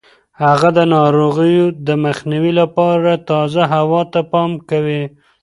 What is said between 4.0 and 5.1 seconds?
ته پام کوي.